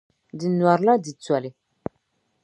Di 0.39 0.47
nyɔrla 0.49 0.93
di 1.03 1.11
toli. 1.25 1.51